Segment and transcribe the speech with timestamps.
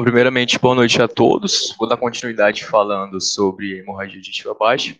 [0.00, 1.76] Bom, primeiramente, boa noite a todos.
[1.78, 4.98] Vou dar continuidade falando sobre hemorragia digestiva baixa.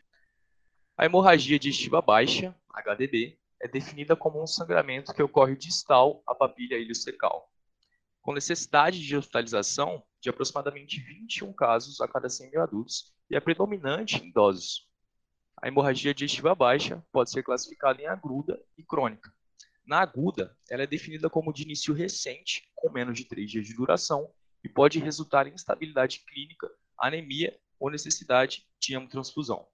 [0.94, 6.76] A hemorragia digestiva baixa, HDB, é definida como um sangramento que ocorre distal à papilha
[6.76, 7.50] iliocecal,
[8.20, 13.40] com necessidade de hospitalização de aproximadamente 21 casos a cada 100 mil adultos e é
[13.40, 14.86] predominante em idosos.
[15.62, 19.32] A hemorragia digestiva baixa pode ser classificada em aguda e crônica.
[19.86, 23.74] Na aguda, ela é definida como de início recente, com menos de 3 dias de
[23.74, 24.30] duração,
[24.62, 29.66] e pode resultar em instabilidade clínica, anemia ou necessidade de hemotransfusão.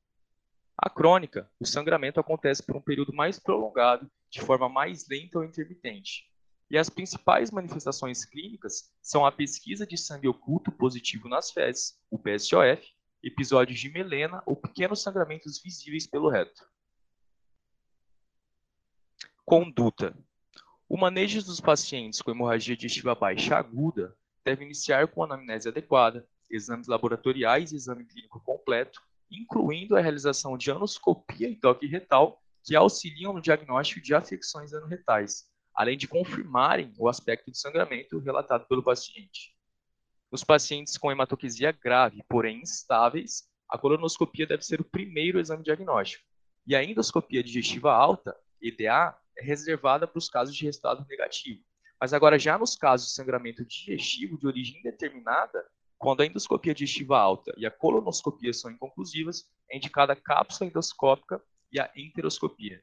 [0.78, 5.44] A crônica, o sangramento acontece por um período mais prolongado, de forma mais lenta ou
[5.44, 6.30] intermitente.
[6.70, 12.18] E as principais manifestações clínicas são a pesquisa de sangue oculto positivo nas fezes, o
[12.18, 12.84] PSOF,
[13.22, 16.68] episódios de melena ou pequenos sangramentos visíveis pelo reto.
[19.44, 20.16] Conduta.
[20.88, 26.86] O manejo dos pacientes com hemorragia digestiva baixa aguda deve iniciar com anamnese adequada, exames
[26.86, 33.32] laboratoriais e exame clínico completo, incluindo a realização de anoscopia e toque retal, que auxiliam
[33.32, 39.52] no diagnóstico de afecções anorretais, além de confirmarem o aspecto de sangramento relatado pelo paciente.
[40.30, 46.24] Nos pacientes com hematoquesia grave, porém instáveis, a colonoscopia deve ser o primeiro exame diagnóstico.
[46.64, 51.64] E a endoscopia digestiva alta, EDA, é reservada para os casos de resultado negativo,
[52.00, 55.66] mas agora, já nos casos de sangramento digestivo de origem indeterminada,
[55.98, 61.42] quando a endoscopia digestiva alta e a colonoscopia são inconclusivas, é indicada a cápsula endoscópica
[61.72, 62.82] e a enteroscopia.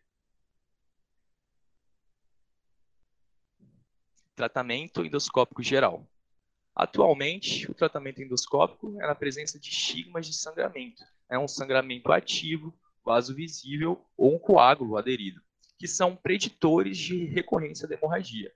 [4.36, 6.08] Tratamento endoscópico geral.
[6.76, 11.04] Atualmente, o tratamento endoscópico é na presença de estigmas de sangramento.
[11.30, 12.74] É um sangramento ativo,
[13.06, 15.40] vaso visível ou um coágulo aderido,
[15.78, 18.52] que são preditores de recorrência da hemorragia.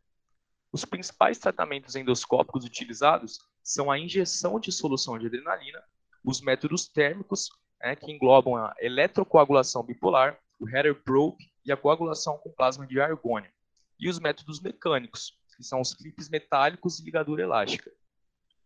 [0.71, 5.81] Os principais tratamentos endoscópicos utilizados são a injeção de solução de adrenalina,
[6.23, 7.49] os métodos térmicos,
[7.81, 12.99] né, que englobam a eletrocoagulação bipolar, o header probe e a coagulação com plasma de
[12.99, 13.51] argônio,
[13.99, 17.91] e os métodos mecânicos, que são os clipes metálicos e ligadura elástica.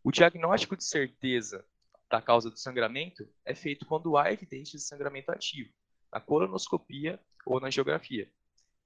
[0.04, 1.64] O diagnóstico de certeza
[2.10, 5.72] da causa do sangramento é feito quando há evidência de sangramento ativo,
[6.12, 8.30] na colonoscopia ou na geografia.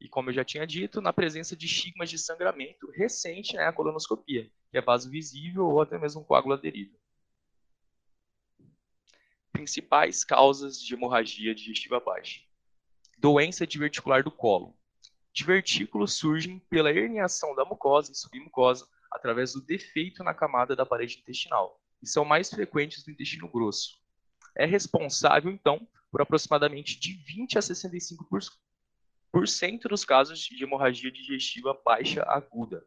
[0.06, 4.52] E como eu já tinha dito, na presença de estigmas de sangramento recente, né, colonoscopia,
[4.70, 6.96] que é vaso visível ou até mesmo coágulo aderido.
[9.52, 12.40] Principais causas de hemorragia digestiva baixa.
[13.18, 14.78] Doença diverticular do colo.
[15.34, 21.18] Divertículos surgem pela herniação da mucosa e submucosa através do defeito na camada da parede
[21.18, 24.00] intestinal e são mais frequentes no intestino grosso.
[24.56, 28.52] É responsável, então, por aproximadamente de 20 a 65%
[29.90, 32.86] dos casos de hemorragia digestiva baixa aguda.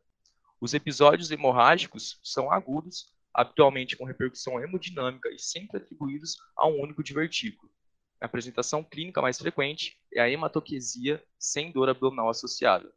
[0.59, 7.03] Os episódios hemorrágicos são agudos, habitualmente com repercussão hemodinâmica e sempre atribuídos a um único
[7.03, 7.71] divertículo.
[8.19, 12.91] A apresentação clínica mais frequente é a hematoquesia sem dor abdominal associada.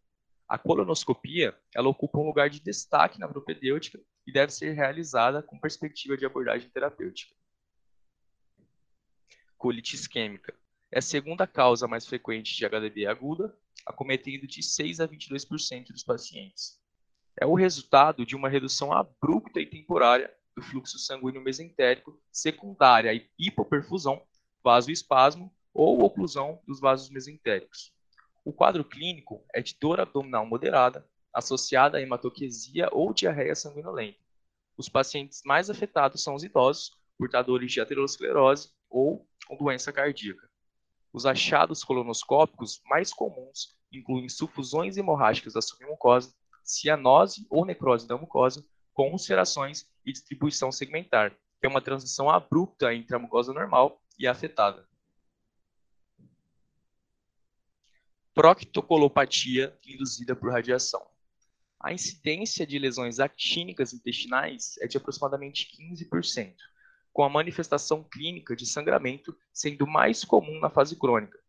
[0.47, 5.59] A colonoscopia ela ocupa um lugar de destaque na propedêutica e deve ser realizada com
[5.59, 7.35] perspectiva de abordagem terapêutica.
[9.57, 10.60] Colite isquêmica
[10.91, 13.55] é a segunda causa mais frequente de HDB aguda,
[13.85, 16.79] acometendo de 6 a 22% dos pacientes.
[17.39, 23.21] É o resultado de uma redução abrupta e temporária do fluxo sanguíneo mesentérico secundária à
[23.39, 24.21] hipoperfusão,
[24.61, 27.93] vasoespasmo ou oclusão dos vasos mesentéricos.
[28.43, 34.19] O quadro clínico é de dor abdominal moderada, associada a hematoquesia ou diarreia sanguinolenta.
[34.75, 39.25] Os pacientes mais afetados são os idosos, portadores de aterosclerose ou
[39.57, 40.50] doença cardíaca.
[41.13, 48.65] Os achados colonoscópicos mais comuns incluem sufusões hemorrágicas da submucosa, cianose ou necrose da mucosa,
[48.93, 54.25] com ulcerações e distribuição segmentar, que é uma transição abrupta entre a mucosa normal e
[54.25, 54.87] a afetada.
[58.33, 61.05] Proctocolopatia induzida por radiação.
[61.79, 66.55] A incidência de lesões actínicas intestinais é de aproximadamente 15%,
[67.13, 71.39] com a manifestação clínica de sangramento sendo mais comum na fase crônica,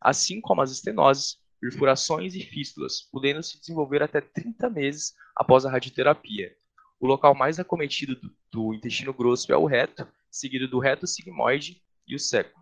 [0.00, 5.70] assim como as estenoses, perfurações e fístulas, podendo se desenvolver até 30 meses após a
[5.70, 6.56] radioterapia.
[6.98, 11.82] O local mais acometido do, do intestino grosso é o reto, seguido do reto sigmoide
[12.06, 12.58] e o seco.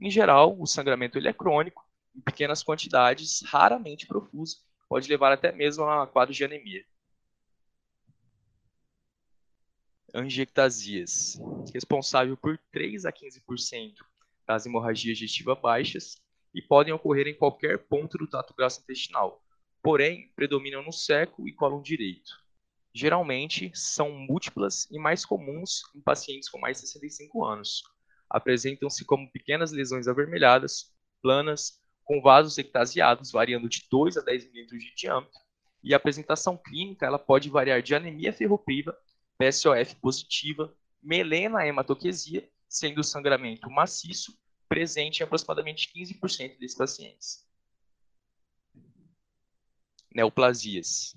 [0.00, 1.84] Em geral, o sangramento ele é crônico,
[2.14, 4.58] em pequenas quantidades, raramente profuso,
[4.88, 6.84] pode levar até mesmo a quadro de anemia.
[10.14, 11.38] Angiectasias,
[11.72, 13.94] responsável por 3 a 15%
[14.46, 16.16] das hemorragias digestivas baixas
[16.54, 19.44] e podem ocorrer em qualquer ponto do trato gastrointestinal,
[19.82, 22.30] porém predominam no seco e colo direito.
[22.94, 27.82] Geralmente são múltiplas e mais comuns em pacientes com mais de 65 anos.
[28.30, 30.90] Apresentam-se como pequenas lesões avermelhadas,
[31.20, 35.38] planas, com vasos ectasiados variando de 2 a 10 milímetros de diâmetro,
[35.84, 38.96] e a apresentação clínica ela pode variar de anemia ferropriva,
[39.38, 44.36] PSOF positiva, melena hematoquesia, sendo sangramento maciço
[44.68, 47.48] presente em aproximadamente 15% desses pacientes.
[50.14, 51.16] Neoplasias.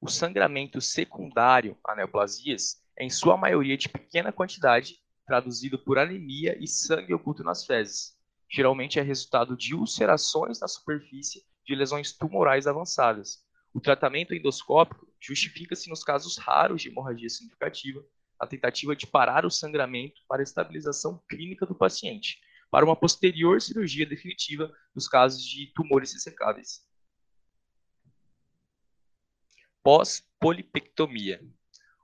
[0.00, 6.56] O sangramento secundário a neoplasias é em sua maioria de pequena quantidade, traduzido por anemia
[6.58, 8.18] e sangue oculto nas fezes
[8.50, 13.44] geralmente é resultado de ulcerações na superfície de lesões tumorais avançadas.
[13.72, 18.04] O tratamento endoscópico justifica-se nos casos raros de hemorragia significativa,
[18.38, 22.40] a tentativa de parar o sangramento para estabilização clínica do paciente,
[22.70, 26.84] para uma posterior cirurgia definitiva nos casos de tumores ressecáveis.
[29.82, 31.40] Pós-polipectomia.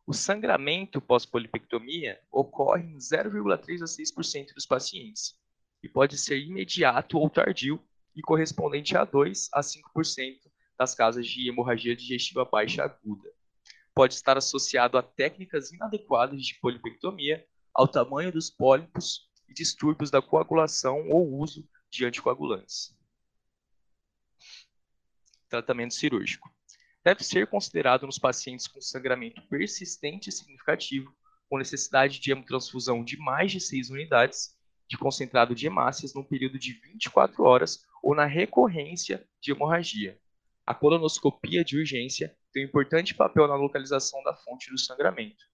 [0.06, 5.36] O sangramento pós-polipectomia ocorre em 0,3 a 6% dos pacientes
[5.82, 7.82] e pode ser imediato ou tardio
[8.14, 10.45] e correspondente a 2 a 5%
[10.78, 13.30] das causas de hemorragia digestiva baixa aguda.
[13.94, 20.22] Pode estar associado a técnicas inadequadas de polipectomia, ao tamanho dos pólipos e distúrbios da
[20.22, 22.96] coagulação ou uso de anticoagulantes.
[25.48, 26.50] Tratamento cirúrgico.
[27.04, 31.14] Deve ser considerado nos pacientes com sangramento persistente e significativo,
[31.48, 34.56] com necessidade de hemotransfusão de mais de 6 unidades
[34.88, 40.18] de concentrado de hemácias num período de 24 horas ou na recorrência de hemorragia.
[40.66, 45.44] A colonoscopia de urgência tem um importante papel na localização da fonte do sangramento.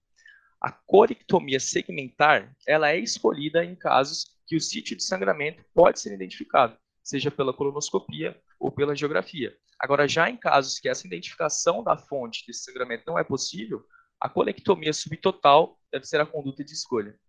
[0.59, 6.15] A corectomia segmentar ela é escolhida em casos que o sítio de sangramento pode ser
[6.15, 9.55] identificado, seja pela colonoscopia ou pela angiografia.
[9.77, 13.85] Agora, já em casos que essa identificação da fonte desse sangramento não é possível,
[14.19, 17.19] a colectomia subtotal deve ser a conduta de escolha.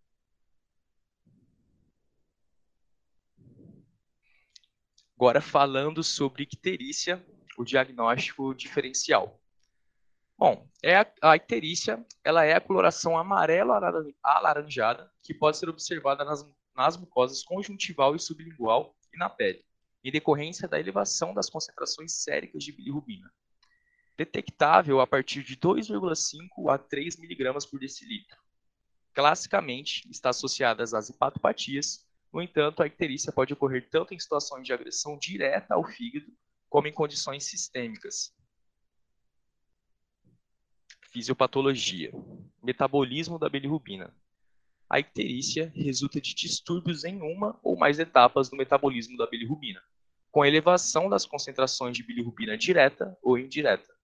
[5.16, 7.24] Agora falando sobre icterícia,
[7.56, 9.40] o diagnóstico diferencial.
[10.36, 13.72] Bom, é a, a icterícia ela é a coloração amarelo
[14.22, 16.44] alaranjada que pode ser observada nas,
[16.74, 19.64] nas mucosas conjuntival e sublingual e na pele,
[20.02, 23.32] em decorrência da elevação das concentrações séricas de bilirrubina.
[24.16, 28.38] Detectável a partir de 2,5 a 3 mg por decilitro.
[29.12, 34.72] Classicamente, está associada às hepatopatias, no entanto, a icterícia pode ocorrer tanto em situações de
[34.72, 36.26] agressão direta ao fígado,
[36.74, 38.34] como em condições sistêmicas.
[41.02, 42.10] Fisiopatologia.
[42.60, 44.12] Metabolismo da bilirrubina.
[44.90, 49.80] A icterícia resulta de distúrbios em uma ou mais etapas do metabolismo da bilirrubina,
[50.32, 53.94] com elevação das concentrações de bilirrubina direta ou indireta.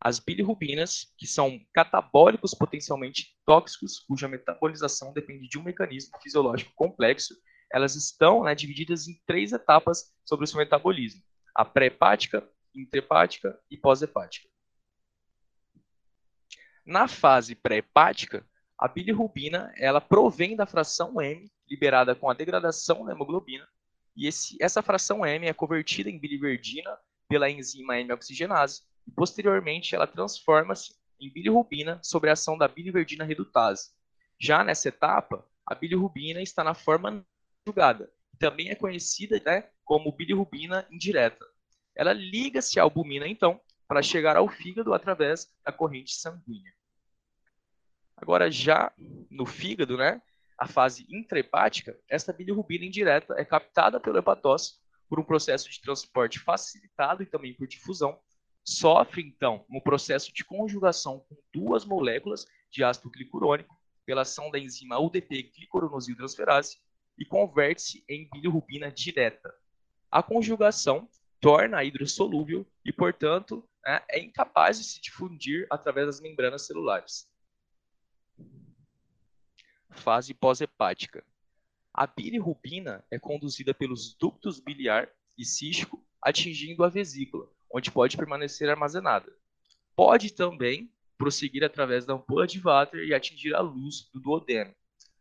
[0.00, 7.34] As bilirrubinas, que são catabólicos potencialmente tóxicos, cuja metabolização depende de um mecanismo fisiológico complexo,
[7.70, 11.22] elas estão né, divididas em três etapas sobre o seu metabolismo:
[11.58, 14.48] a pré-hepática, intrahepática e pós-hepática.
[16.86, 18.46] Na fase pré-hepática,
[18.78, 23.66] a bilirrubina ela provém da fração M, liberada com a degradação da hemoglobina,
[24.16, 26.96] e esse, essa fração M é convertida em biliverdina
[27.28, 33.90] pela enzima M-oxigenase, e posteriormente ela transforma-se em bilirrubina sob a ação da biliverdina redutase.
[34.38, 37.26] Já nessa etapa, a bilirrubina está na forma
[37.66, 38.08] conjugada,
[38.38, 41.44] também é conhecida né, como bilirrubina indireta.
[41.94, 46.72] Ela liga-se à albumina, então, para chegar ao fígado através da corrente sanguínea.
[48.16, 48.92] Agora, já
[49.30, 50.20] no fígado, né,
[50.58, 54.78] a fase intrahepática, essa bilirrubina indireta é captada pelo hepatócito
[55.08, 58.18] por um processo de transporte facilitado e também por difusão,
[58.62, 64.58] sofre, então, um processo de conjugação com duas moléculas de ácido glicurônico pela ação da
[64.58, 66.78] enzima UDP glicuranosiltransferase
[67.18, 69.52] e converte-se em bilirrubina direta.
[70.10, 71.08] A conjugação
[71.40, 77.28] torna a hidrossolúvel e, portanto, né, é incapaz de se difundir através das membranas celulares.
[79.90, 81.24] Fase pós-hepática.
[81.92, 88.68] A bilirrubina é conduzida pelos ductos biliar e cístico, atingindo a vesícula, onde pode permanecer
[88.68, 89.32] armazenada.
[89.96, 94.72] Pode também prosseguir através da ampola de Vater e atingir a luz do duodeno.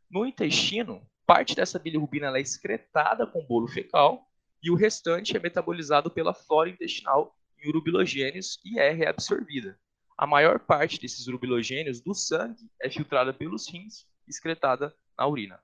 [0.10, 4.31] No intestino, parte dessa bilirrubina é excretada com bolo fecal
[4.63, 9.77] e o restante é metabolizado pela flora intestinal em urobilogênios e é reabsorvida.
[10.17, 15.60] A maior parte desses urobilogênios do sangue é filtrada pelos rins e excretada na urina.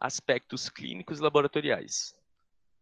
[0.00, 2.20] Aspectos clínicos e laboratoriais.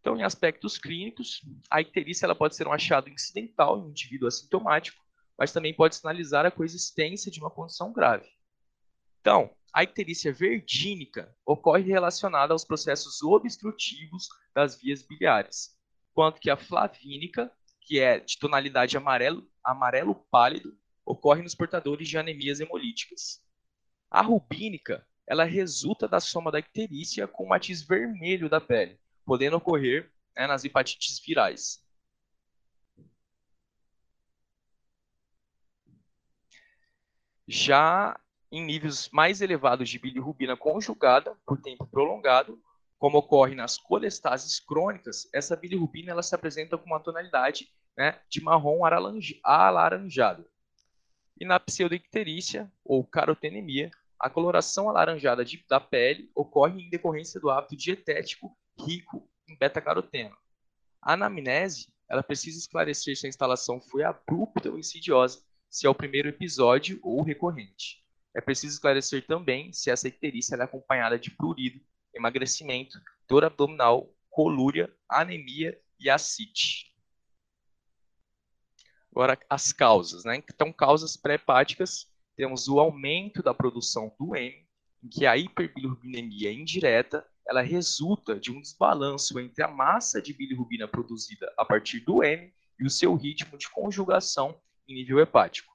[0.00, 4.26] Então, em aspectos clínicos, a icterícia ela pode ser um achado incidental em um indivíduo
[4.26, 5.04] assintomático,
[5.36, 8.39] mas também pode sinalizar a coexistência de uma condição grave.
[9.20, 15.76] Então, a icterícia verdínica ocorre relacionada aos processos obstrutivos das vias biliares,
[16.10, 22.18] enquanto que a flavínica, que é de tonalidade amarelo, amarelo pálido, ocorre nos portadores de
[22.18, 23.42] anemias hemolíticas.
[24.10, 29.56] A rubínica, ela resulta da soma da icterícia com o matiz vermelho da pele, podendo
[29.56, 31.84] ocorrer né, nas hepatites virais.
[37.46, 38.18] Já
[38.50, 42.60] em níveis mais elevados de bilirrubina conjugada por tempo prolongado,
[42.98, 48.42] como ocorre nas colestases crônicas, essa bilirrubina ela se apresenta com uma tonalidade né, de
[48.42, 48.80] marrom
[49.42, 50.44] alaranjado.
[51.38, 57.48] E na pseudoicterícia, ou carotenemia, a coloração alaranjada de, da pele ocorre em decorrência do
[57.48, 60.36] hábito dietético rico em beta-caroteno.
[61.00, 65.40] A anamnese ela precisa esclarecer se a instalação foi abrupta ou insidiosa,
[65.70, 67.99] se é o primeiro episódio ou recorrente.
[68.34, 71.80] É preciso esclarecer também se essa icterícia é acompanhada de prurido,
[72.14, 76.94] emagrecimento, dor abdominal, colúria, anemia e ascite.
[79.10, 80.24] Agora, as causas.
[80.24, 80.36] Né?
[80.36, 82.06] Então, causas pré-hepáticas,
[82.36, 84.66] temos o aumento da produção do M,
[85.02, 90.86] em que a hiperbilirrubinemia indireta ela resulta de um desbalanço entre a massa de bilirrubina
[90.86, 95.74] produzida a partir do M e o seu ritmo de conjugação em nível hepático.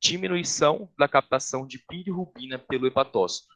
[0.00, 3.54] Diminuição da captação de bilirrubina pelo hepatócito.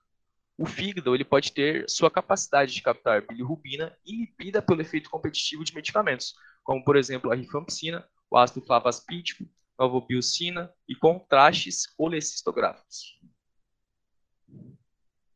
[0.58, 5.74] O fígado ele pode ter sua capacidade de captar bilirrubina inibida pelo efeito competitivo de
[5.74, 9.48] medicamentos, como por exemplo a rifampicina, o ácido flavaspídico,
[9.78, 13.18] novobiocina e contrastes colecistográficos.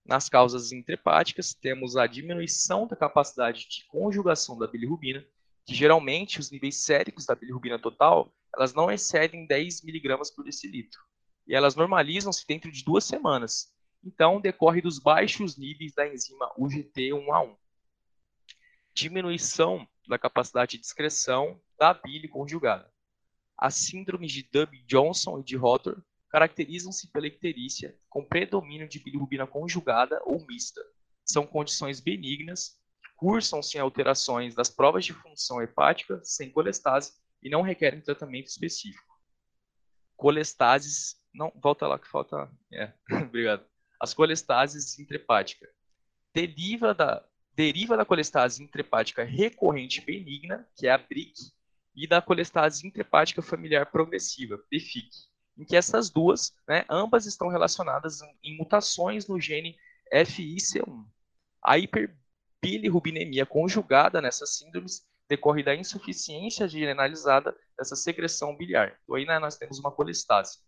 [0.04, 5.26] Nas causas intrahepáticas, temos a diminuição da capacidade de conjugação da bilirrubina,
[5.68, 10.98] que geralmente os níveis séricos da bilirrubina total, elas não excedem 10 mg por decilitro.
[11.46, 13.70] E elas normalizam-se dentro de duas semanas.
[14.02, 17.54] Então, decorre dos baixos níveis da enzima UGT1A1.
[18.94, 22.90] Diminuição da capacidade de excreção da bile conjugada.
[23.54, 30.18] As síndromes de Dub-Johnson e de Rotor caracterizam-se pela icterícia com predomínio de bilirrubina conjugada
[30.24, 30.80] ou mista.
[31.26, 32.77] São condições benignas,
[33.18, 39.12] cursam sem alterações das provas de função hepática, sem colestase e não requerem tratamento específico.
[40.16, 42.92] Colestases, não, volta lá que falta, é,
[43.26, 43.66] obrigado.
[44.00, 45.68] As colestases intrahepática
[46.32, 47.22] deriva da
[47.52, 51.34] deriva da colestase intrahepática recorrente benigna, que é a BRIC,
[51.92, 55.10] e da colestase intrahepática familiar progressiva, PFIC
[55.58, 59.76] em que essas duas, né, ambas estão relacionadas em mutações no gene
[60.14, 61.04] FIC1.
[61.60, 61.76] A
[62.62, 68.98] hiperbilirrubinemia conjugada nessas síndromes decorre da insuficiência generalizada dessa secreção biliar.
[69.04, 70.58] Então aí né, nós temos uma colestase.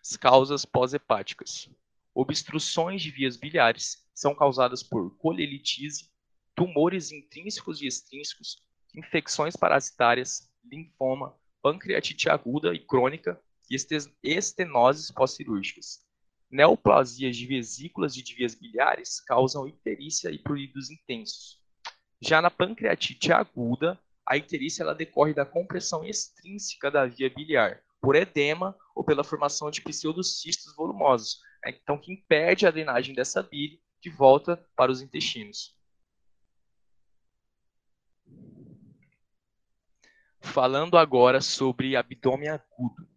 [0.00, 1.68] As causas pós-hepáticas.
[2.14, 6.10] Obstruções de vias biliares são causadas por colelitise,
[6.54, 13.76] tumores intrínsecos e extrínsecos, infecções parasitárias, linfoma, pancreatite aguda e crônica e
[14.22, 16.05] estenoses pós-cirúrgicas.
[16.56, 21.60] Neoplasias de vesículas e de vias biliares causam icterícia e pruridos intensos.
[22.18, 28.16] Já na pancreatite aguda, a icterícia ela decorre da compressão extrínseca da via biliar, por
[28.16, 31.72] edema ou pela formação de pseudocistos volumosos, né?
[31.72, 35.76] então que impede a drenagem dessa bile de volta para os intestinos.
[40.40, 43.15] Falando agora sobre abdômen agudo.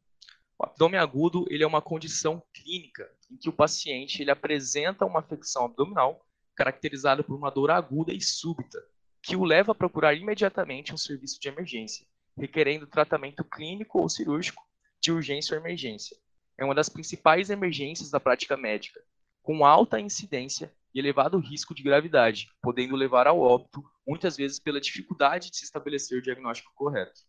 [0.61, 5.21] O abdômen agudo ele é uma condição clínica em que o paciente ele apresenta uma
[5.21, 6.19] afecção abdominal
[6.53, 8.77] caracterizada por uma dor aguda e súbita,
[9.23, 12.05] que o leva a procurar imediatamente um serviço de emergência,
[12.37, 14.61] requerendo tratamento clínico ou cirúrgico
[14.99, 16.17] de urgência ou emergência.
[16.57, 19.01] É uma das principais emergências da prática médica,
[19.41, 24.81] com alta incidência e elevado risco de gravidade, podendo levar ao óbito, muitas vezes pela
[24.81, 27.28] dificuldade de se estabelecer o diagnóstico correto.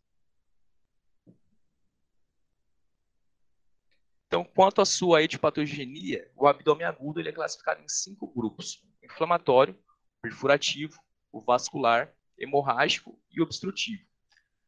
[4.30, 9.76] Então, quanto à sua etiopatogenia, o abdômen agudo ele é classificado em cinco grupos: inflamatório,
[10.22, 10.96] perfurativo,
[11.32, 14.04] o vascular, hemorrágico e obstrutivo.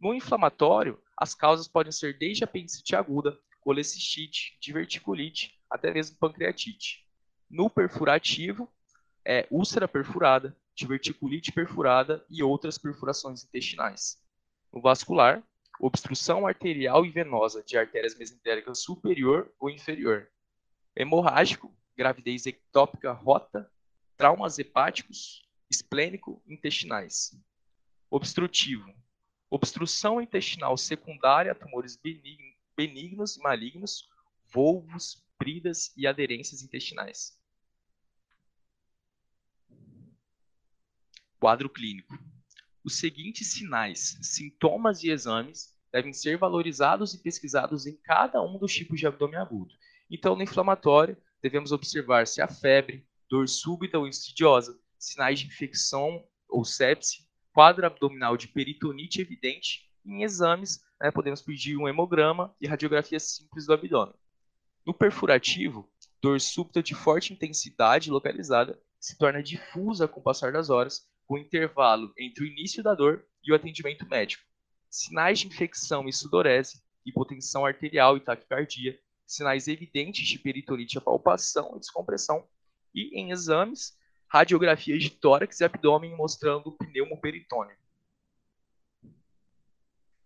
[0.01, 7.07] No inflamatório, as causas podem ser desde apendicite aguda, colecistite, diverticulite, até mesmo pancreatite.
[7.49, 8.69] No perfurativo,
[9.25, 14.19] é úlcera perfurada, diverticulite perfurada e outras perfurações intestinais.
[14.73, 15.41] No vascular,
[15.83, 20.31] obstrução arterial e venosa de artérias mesentéricas superior ou inferior.
[20.95, 23.69] Hemorrágico, gravidez ectópica rota,
[24.17, 27.37] traumas hepáticos, esplênico, intestinais.
[28.09, 28.95] Obstrutivo,
[29.51, 31.99] obstrução intestinal secundária a tumores
[32.77, 34.09] benignos e malignos,
[34.47, 37.37] volvos, bridas e aderências intestinais.
[41.41, 42.17] Quadro clínico.
[42.85, 48.73] Os seguintes sinais, sintomas e exames devem ser valorizados e pesquisados em cada um dos
[48.73, 49.75] tipos de abdômen agudo.
[50.11, 56.25] Então, no inflamatório, devemos observar se há febre, dor súbita ou insidiosa, sinais de infecção
[56.49, 59.91] ou sepse, quadro abdominal de peritonite evidente.
[60.05, 64.15] Em exames, né, podemos pedir um hemograma e radiografia simples do abdômen.
[64.85, 70.71] No perfurativo, dor súbita de forte intensidade localizada se torna difusa com o passar das
[70.71, 74.45] horas, com intervalo entre o início da dor e o atendimento médico.
[74.93, 81.81] Sinais de infecção e sudorese, hipotensão arterial e taquicardia, sinais evidentes de peritonite, palpação e
[81.81, 82.47] descompressão,
[82.95, 87.75] e em exames, radiografias de tórax e abdômen mostrando pneumoperitônio.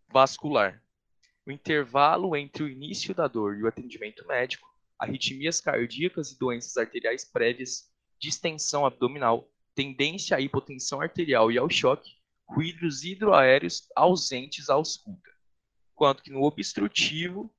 [0.08, 0.82] Vascular.
[1.46, 6.76] O intervalo entre o início da dor e o atendimento médico, arritmias cardíacas e doenças
[6.76, 12.15] arteriais prévias, distensão abdominal, tendência à hipotensão arterial e ao choque,
[12.48, 15.30] ruídos hidroaéreos ausentes à ausculta.
[15.92, 17.52] Enquanto que no obstrutivo,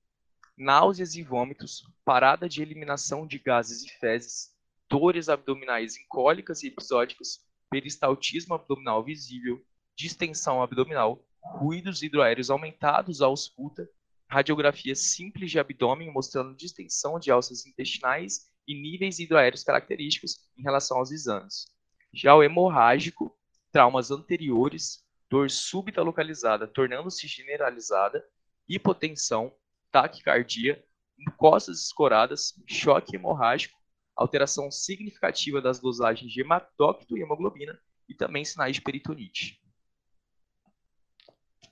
[0.57, 4.55] náuseas e vômitos, parada de eliminação de gases e fezes,
[4.89, 9.63] dores abdominais incólicas e episódicas, peristaltismo abdominal visível,
[9.95, 13.89] distensão abdominal, ruídos hidroaéreos aumentados à ausculta,
[14.29, 20.97] radiografia simples de abdômen mostrando distensão de alças intestinais e níveis hidroaéreos característicos em relação
[20.97, 21.65] aos exames.
[22.13, 23.36] Já o hemorrágico,
[23.71, 28.23] traumas anteriores, dor súbita localizada tornando-se generalizada,
[28.67, 29.53] hipotensão,
[29.91, 30.83] taquicardia,
[31.17, 33.77] mucosas escoradas, choque hemorrágico,
[34.15, 39.61] alteração significativa das dosagens de hematócrito e hemoglobina e também sinais de peritonite.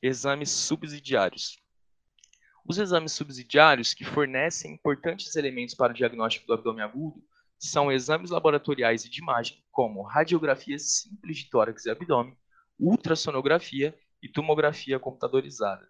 [0.02, 1.60] Exames subsidiários.
[2.68, 7.24] Os exames subsidiários, que fornecem importantes elementos para o diagnóstico do abdômen agudo,
[7.58, 12.38] são exames laboratoriais e de imagem, como radiografia simples de tórax e abdômen,
[12.80, 15.88] ultrassonografia e tomografia computadorizada.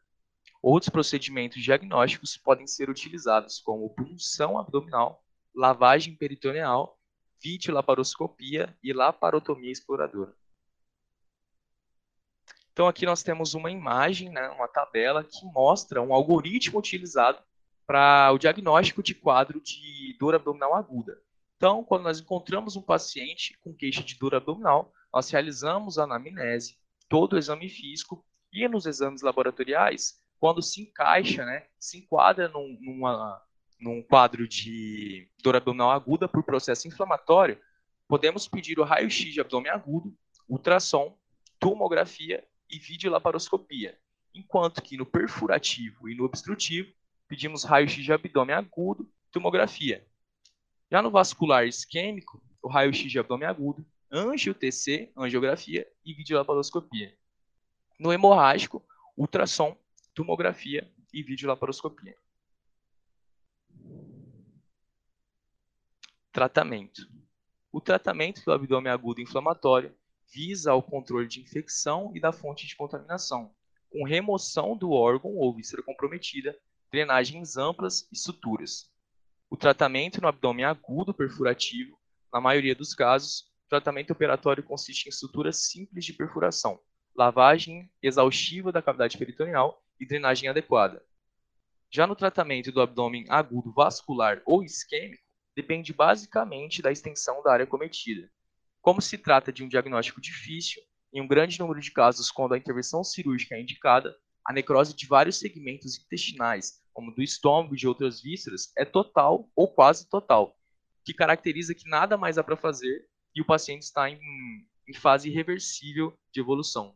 [0.62, 5.24] Outros procedimentos diagnósticos podem ser utilizados, como punção abdominal,
[5.56, 7.00] lavagem peritoneal,
[7.42, 10.36] videolaparoscopia e laparotomia exploradora.
[12.72, 17.40] Então aqui nós temos uma imagem, né, uma tabela que mostra um algoritmo utilizado
[17.88, 21.22] para o diagnóstico de quadro de dor abdominal aguda.
[21.58, 26.78] Então, quando nós encontramos um paciente com queixa de dor abdominal, nós realizamos a anamnese,
[27.08, 32.78] todo o exame físico e nos exames laboratoriais, quando se encaixa, né, se enquadra num,
[32.82, 33.42] numa,
[33.80, 37.60] num quadro de dor abdominal aguda por processo inflamatório,
[38.08, 40.16] podemos pedir o raio-x de abdômen agudo,
[40.48, 41.18] ultrassom,
[41.60, 43.98] tomografia e videolaparoscopia,
[44.34, 46.92] enquanto que no perfurativo e no obstrutivo
[47.28, 50.06] pedimos raio-x de abdômen agudo, tomografia.
[50.92, 57.18] Já no vascular isquêmico, o raio-x de abdômen agudo, angio-TC, angiografia e videolaparoscopia.
[58.00, 58.86] No hemorrágico,
[59.18, 59.78] ultrassom,
[60.14, 62.16] tomografia e videolaparoscopia.
[66.32, 67.10] Tratamento.
[67.72, 69.96] O tratamento do abdômen agudo inflamatório
[70.32, 73.54] visa o controle de infecção e da fonte de contaminação,
[73.90, 76.58] com remoção do órgão ou víscera comprometida,
[76.92, 78.94] drenagens amplas e suturas.
[79.50, 82.00] O tratamento no abdômen agudo perfurativo,
[82.34, 86.80] na maioria dos casos, o tratamento operatório consiste em suturas simples de perfuração,
[87.16, 91.02] lavagem exaustiva da cavidade peritoneal e drenagem adequada.
[91.92, 95.24] Já no tratamento do abdômen agudo vascular ou isquêmico,
[95.56, 98.30] depende basicamente da extensão da área cometida.
[98.82, 100.82] Como se trata de um diagnóstico difícil,
[101.14, 104.14] em um grande número de casos, quando a intervenção cirúrgica é indicada,
[104.46, 109.52] a necrose de vários segmentos intestinais, como do estômago e de outras vísceras, é total
[109.54, 110.58] ou quase total,
[111.04, 113.06] que caracteriza que nada mais há para fazer
[113.36, 114.18] e o paciente está em,
[114.88, 116.96] em fase irreversível de evolução.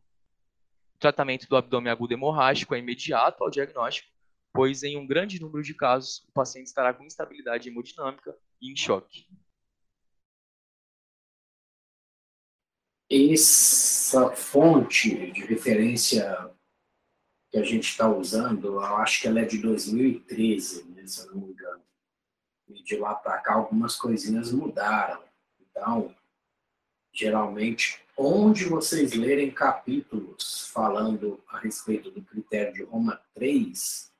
[0.95, 4.07] O tratamento do abdômen agudo hemorrágico é imediato ao diagnóstico,
[4.53, 8.75] pois em um grande número de casos o paciente estará com instabilidade hemodinâmica e em
[8.77, 9.27] choque.
[13.11, 16.55] Essa fonte de referência
[17.51, 21.33] que a gente está usando, eu acho que ela é de 2013, né, se eu
[21.33, 21.81] não me engano.
[22.67, 25.23] E de lá para cá algumas coisinhas mudaram.
[25.59, 26.15] Então,
[27.11, 34.13] geralmente, onde vocês lerem capítulos falando a respeito do critério de Roma 3,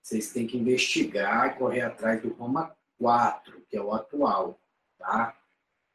[0.00, 4.60] vocês têm que investigar e correr atrás do Roma 4, que é o atual,
[4.96, 5.36] tá?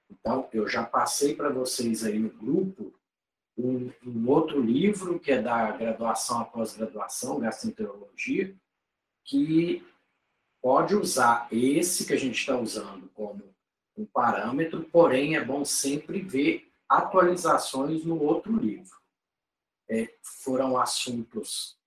[0.10, 2.94] Então, eu já passei para vocês aí no grupo
[3.64, 8.56] um, um, outro livro que é da graduação após graduação, gastroenterologia,
[9.24, 9.86] que
[10.62, 13.44] pode usar esse que a gente está usando como
[13.98, 19.00] um parâmetro, porém é bom sempre ver atualizações no outro livro.
[19.90, 21.78] É, foram assuntos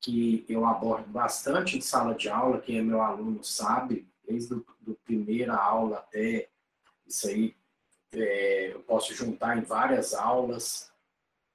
[0.00, 4.60] que eu abordo bastante em sala de aula, quem é meu aluno sabe, desde a
[5.04, 6.48] primeira aula até
[7.06, 7.56] isso aí,
[8.12, 10.91] é, eu posso juntar em várias aulas.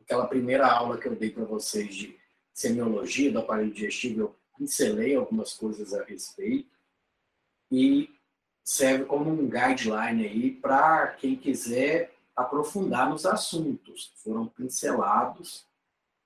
[0.07, 2.17] Aquela primeira aula que eu dei para vocês de
[2.53, 6.71] semiologia do aparelho digestivo, eu pincelei algumas coisas a respeito
[7.69, 8.09] e
[8.63, 14.13] serve como um guideline aí para quem quiser aprofundar nos assuntos.
[14.23, 15.67] Foram pincelados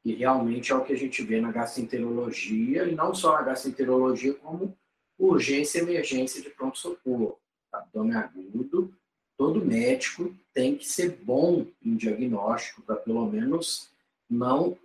[0.06, 4.36] e realmente é o que a gente vê na gastroenterologia, e não só na gastroenterologia,
[4.36, 4.78] como
[5.18, 7.40] urgência e emergência de pronto-socorro.
[7.72, 8.96] Abdômen agudo,
[9.42, 13.90] todo médico tem que ser bom em diagnóstico para pelo menos
[14.30, 14.78] não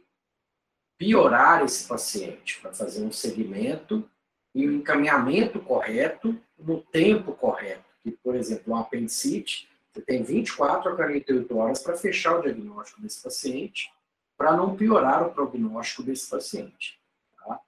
[0.96, 4.08] piorar esse paciente, para fazer um segmento
[4.54, 7.84] e um encaminhamento correto no tempo correto.
[8.02, 13.02] Que, por exemplo, um apendicite, você tem 24 a 48 horas para fechar o diagnóstico
[13.02, 13.92] desse paciente,
[14.38, 16.98] para não piorar o prognóstico desse paciente.
[17.36, 17.60] Tá?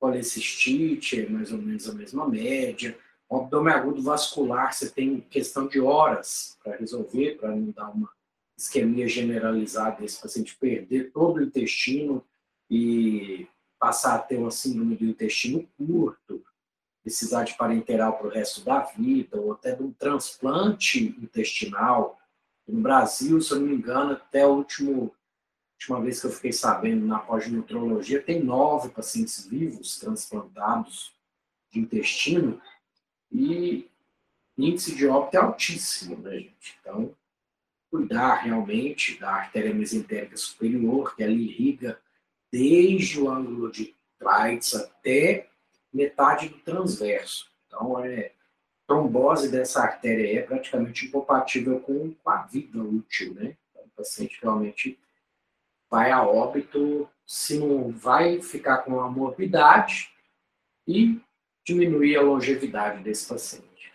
[0.00, 2.98] Policistite é mais ou menos a mesma média,
[3.30, 8.10] o abdômen agudo vascular, você tem questão de horas para resolver, para não dar uma
[8.58, 12.24] isquemia generalizada desse paciente perder todo o intestino
[12.68, 13.46] e
[13.78, 16.44] passar a ter uma síndrome do intestino curto,
[17.04, 22.18] precisar de parenteral para o resto da vida, ou até de um transplante intestinal.
[22.66, 25.10] No Brasil, se eu não me engano, até a última
[25.80, 31.14] última vez que eu fiquei sabendo na pós-nutrologia, tem nove pacientes vivos transplantados
[31.70, 32.60] de intestino,
[33.32, 33.88] e
[34.56, 36.78] índice de óbito é altíssimo, né, gente?
[36.80, 37.14] Então,
[37.90, 42.00] cuidar realmente da artéria mesentérica superior, que ela irriga
[42.52, 45.48] desde o ângulo de Treitz até
[45.92, 47.50] metade do transverso.
[47.66, 48.32] Então, é,
[48.86, 53.56] trombose dessa artéria é praticamente incompatível com, com a vida útil, né?
[53.70, 54.98] Então, o paciente realmente
[55.88, 60.12] vai a óbito se não vai ficar com uma morbidade
[60.86, 61.20] e
[61.70, 63.92] diminuir a longevidade desse paciente.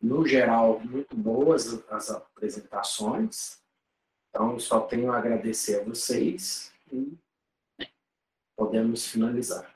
[0.00, 3.60] No geral, muito boas as apresentações.
[4.30, 7.18] Então, só tenho a agradecer a vocês e
[8.56, 9.75] podemos finalizar.